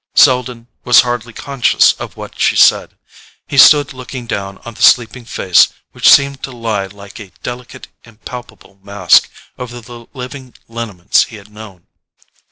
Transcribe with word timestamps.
Selden 0.15 0.67
was 0.83 1.01
hardly 1.01 1.31
conscious 1.31 1.93
of 1.99 2.17
what 2.17 2.39
she 2.39 2.55
said. 2.55 2.97
He 3.45 3.59
stood 3.59 3.93
looking 3.93 4.25
down 4.25 4.57
on 4.65 4.73
the 4.73 4.81
sleeping 4.81 5.25
face 5.25 5.67
which 5.91 6.09
seemed 6.09 6.41
to 6.41 6.49
lie 6.51 6.87
like 6.87 7.19
a 7.19 7.31
delicate 7.43 7.87
impalpable 8.03 8.79
mask 8.81 9.29
over 9.59 9.79
the 9.79 10.07
living 10.15 10.55
lineaments 10.67 11.25
he 11.25 11.35
had 11.35 11.51
known. 11.51 11.85